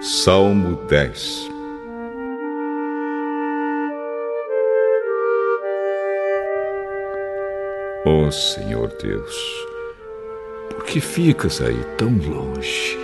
Salmo 0.00 0.76
10 0.88 1.50
Ó 8.06 8.26
oh, 8.26 8.30
Senhor 8.30 8.92
Deus, 9.02 9.34
por 10.68 10.84
que 10.84 11.00
ficas 11.00 11.62
aí 11.62 11.82
tão 11.96 12.10
longe? 12.10 12.98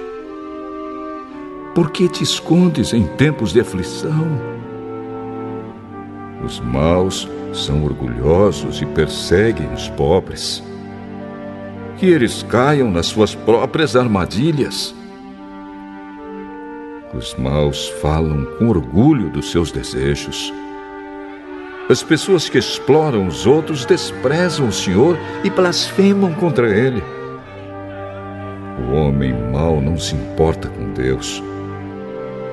Por 1.74 1.90
que 1.90 2.06
te 2.06 2.22
escondes 2.22 2.92
em 2.92 3.06
tempos 3.16 3.52
de 3.52 3.60
aflição? 3.60 4.26
Os 6.44 6.60
maus 6.60 7.26
são 7.54 7.82
orgulhosos 7.84 8.82
e 8.82 8.86
perseguem 8.86 9.72
os 9.72 9.88
pobres. 9.88 10.62
Que 11.96 12.06
eles 12.06 12.42
caiam 12.42 12.90
nas 12.90 13.06
suas 13.06 13.34
próprias 13.34 13.96
armadilhas. 13.96 14.94
Os 17.12 17.34
maus 17.34 17.88
falam 18.00 18.44
com 18.56 18.68
orgulho 18.68 19.30
dos 19.30 19.50
seus 19.50 19.72
desejos. 19.72 20.52
As 21.88 22.04
pessoas 22.04 22.48
que 22.48 22.56
exploram 22.56 23.26
os 23.26 23.46
outros 23.46 23.84
desprezam 23.84 24.68
o 24.68 24.72
Senhor 24.72 25.18
e 25.42 25.50
blasfemam 25.50 26.32
contra 26.34 26.68
Ele. 26.68 27.02
O 28.78 28.94
homem 28.94 29.34
mau 29.50 29.80
não 29.80 29.98
se 29.98 30.14
importa 30.14 30.68
com 30.68 30.92
Deus. 30.92 31.42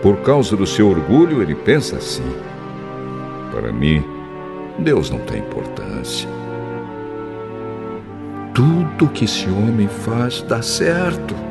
Por 0.01 0.17
causa 0.17 0.57
do 0.57 0.65
seu 0.65 0.89
orgulho, 0.89 1.43
ele 1.43 1.53
pensa 1.53 1.97
assim: 1.97 2.25
para 3.51 3.71
mim, 3.71 4.03
Deus 4.79 5.11
não 5.11 5.19
tem 5.19 5.39
importância. 5.39 6.27
Tudo 8.55 9.09
que 9.09 9.25
esse 9.25 9.47
homem 9.49 9.87
faz 9.87 10.41
dá 10.41 10.63
certo. 10.63 11.46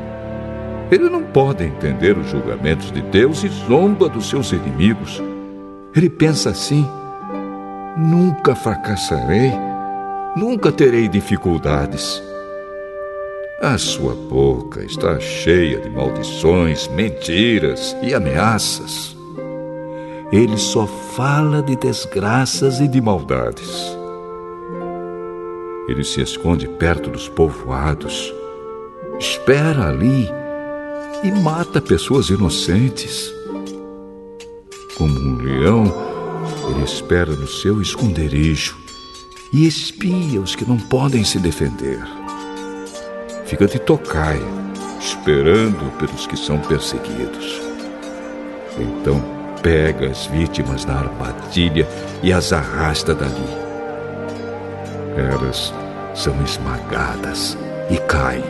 Ele 0.89 1.09
não 1.09 1.23
pode 1.23 1.65
entender 1.65 2.17
os 2.17 2.29
julgamentos 2.29 2.91
de 2.91 3.01
Deus 3.01 3.43
e 3.43 3.49
zomba 3.49 4.07
dos 4.07 4.29
seus 4.29 4.51
inimigos. 4.53 5.21
Ele 5.93 6.09
pensa 6.09 6.51
assim: 6.51 6.87
nunca 7.97 8.55
fracassarei, 8.55 9.51
nunca 10.35 10.71
terei 10.71 11.09
dificuldades. 11.09 12.23
A 13.61 13.77
sua 13.77 14.13
boca 14.13 14.83
está 14.85 15.19
cheia 15.19 15.79
de 15.79 15.89
maldições, 15.89 16.87
mentiras 16.89 17.97
e 18.01 18.13
ameaças. 18.13 19.17
Ele 20.31 20.57
só 20.57 20.85
fala 20.85 21.61
de 21.63 21.75
desgraças 21.75 22.79
e 22.79 22.87
de 22.87 23.01
maldades. 23.01 23.97
Ele 25.87 26.03
se 26.03 26.21
esconde 26.21 26.67
perto 26.67 27.09
dos 27.09 27.27
povoados, 27.27 28.33
espera 29.19 29.87
ali 29.87 30.29
e 31.23 31.31
mata 31.31 31.81
pessoas 31.81 32.29
inocentes. 32.29 33.33
Como 34.97 35.19
um 35.19 35.37
leão, 35.37 35.93
ele 36.69 36.83
espera 36.83 37.31
no 37.31 37.47
seu 37.47 37.81
esconderijo 37.81 38.77
e 39.53 39.67
espia 39.67 40.41
os 40.41 40.55
que 40.55 40.67
não 40.67 40.77
podem 40.77 41.23
se 41.23 41.39
defender. 41.39 41.99
Fica 43.45 43.65
de 43.65 43.79
tocaia, 43.79 44.41
esperando 44.99 45.91
pelos 45.97 46.27
que 46.27 46.35
são 46.35 46.59
perseguidos. 46.59 47.61
Então 48.77 49.23
pega 49.61 50.09
as 50.09 50.27
vítimas 50.27 50.85
na 50.85 50.95
armadilha 50.99 51.87
e 52.21 52.31
as 52.31 52.51
arrasta 52.53 53.15
dali. 53.15 53.67
Elas 55.15 55.73
são 56.13 56.35
esmagadas 56.43 57.57
e 57.89 57.97
caem, 57.97 58.43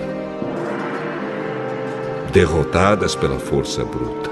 derrotadas 2.38 3.16
pela 3.16 3.40
força 3.40 3.84
bruta. 3.84 4.30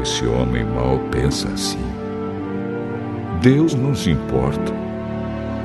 Esse 0.00 0.24
homem 0.24 0.64
mau 0.64 1.00
pensa 1.10 1.48
assim. 1.48 1.84
Deus 3.42 3.74
não 3.74 3.92
se 3.92 4.08
importa. 4.08 4.72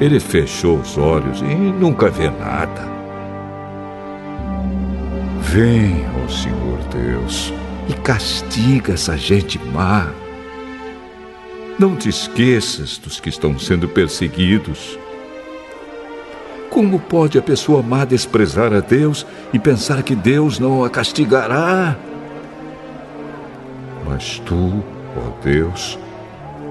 Ele 0.02 0.20
fechou 0.20 0.80
os 0.80 0.98
olhos 0.98 1.42
e 1.42 1.54
nunca 1.54 2.10
vê 2.10 2.32
nada. 2.32 2.90
Vem, 5.42 6.04
ó 6.24 6.28
Senhor 6.28 6.80
Deus 6.92 7.54
e 7.88 7.94
castiga 7.94 8.94
essa 8.94 9.16
gente 9.16 9.60
má. 9.60 10.12
Não 11.78 11.96
te 11.96 12.10
esqueças 12.10 12.98
dos 12.98 13.20
que 13.20 13.30
estão 13.30 13.60
sendo 13.60 13.88
perseguidos. 13.88 14.98
Como 16.76 17.00
pode 17.00 17.38
a 17.38 17.42
pessoa 17.42 17.82
má 17.82 18.04
desprezar 18.04 18.74
a 18.74 18.82
Deus 18.82 19.26
e 19.54 19.58
pensar 19.58 20.04
que 20.04 20.14
Deus 20.14 20.60
não 20.60 20.84
a 20.84 20.90
castigará? 20.90 21.96
Mas 24.06 24.40
tu, 24.40 24.84
ó 25.16 25.42
Deus, 25.42 25.98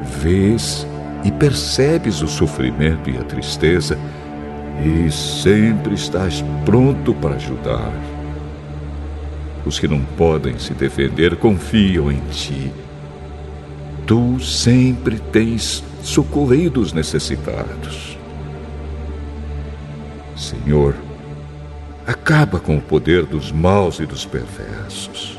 vês 0.03 0.87
e 1.25 1.33
percebes 1.33 2.21
o 2.21 2.29
sofrimento 2.29 3.09
e 3.09 3.17
a 3.17 3.23
tristeza 3.23 3.99
e 4.85 5.11
sempre 5.11 5.95
estás 5.95 6.45
pronto 6.67 7.15
para 7.15 7.37
ajudar. 7.37 7.95
Os 9.65 9.79
que 9.79 9.89
não 9.89 10.03
podem 10.19 10.59
se 10.59 10.75
defender 10.75 11.37
confiam 11.37 12.13
em 12.13 12.21
ti. 12.31 12.71
Tu 14.07 14.39
sempre 14.39 15.19
tens 15.19 15.83
socorrido 16.03 16.83
os 16.83 16.93
necessitados. 16.93 18.14
Senhor, 20.49 20.95
acaba 22.07 22.59
com 22.59 22.77
o 22.77 22.81
poder 22.81 23.25
dos 23.25 23.51
maus 23.51 24.01
e 24.01 24.07
dos 24.07 24.25
perversos. 24.25 25.39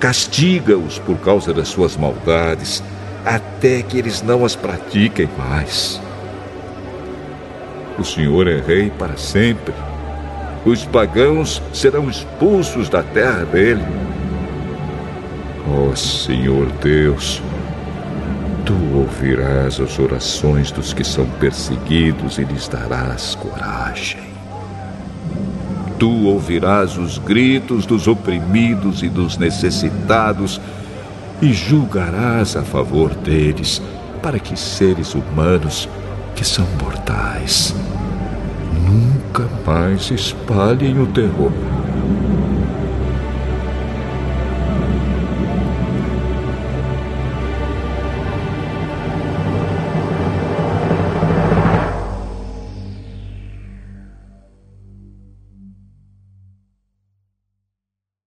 Castiga-os 0.00 0.98
por 0.98 1.18
causa 1.18 1.52
das 1.52 1.68
suas 1.68 1.96
maldades, 1.96 2.82
até 3.24 3.82
que 3.82 3.98
eles 3.98 4.22
não 4.22 4.44
as 4.44 4.54
pratiquem 4.54 5.28
mais. 5.36 6.00
O 7.98 8.04
Senhor 8.04 8.46
é 8.46 8.60
Rei 8.60 8.90
para 8.90 9.16
sempre 9.16 9.74
os 10.66 10.84
pagãos 10.84 11.62
serão 11.72 12.10
expulsos 12.10 12.88
da 12.88 13.00
terra 13.00 13.44
dele. 13.44 13.84
Ó 15.68 15.90
oh, 15.92 15.96
Senhor 15.96 16.66
Deus, 16.82 17.40
tu 18.66 18.74
ouvirás 18.92 19.80
as 19.80 19.98
orações 19.98 20.72
dos 20.72 20.92
que 20.92 21.04
são 21.04 21.24
perseguidos 21.24 22.36
e 22.36 22.42
lhes 22.42 22.66
darás 22.66 23.36
coragem. 23.36 24.20
Tu 25.98 26.26
ouvirás 26.26 26.98
os 26.98 27.16
gritos 27.16 27.86
dos 27.86 28.08
oprimidos 28.08 29.04
e 29.04 29.08
dos 29.08 29.38
necessitados 29.38 30.60
e 31.40 31.52
julgarás 31.52 32.56
a 32.56 32.62
favor 32.62 33.14
deles, 33.14 33.80
para 34.20 34.38
que 34.38 34.58
seres 34.58 35.14
humanos 35.14 35.88
que 36.34 36.44
são 36.44 36.66
mortais 36.82 37.74
nunca 38.86 39.48
mais 39.64 40.10
espalhem 40.10 41.00
o 41.00 41.06
terror. 41.06 41.52